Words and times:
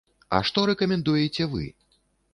А 0.37 0.39
што 0.49 0.63
рэкамендуеце 0.71 1.51
вы? 1.55 1.63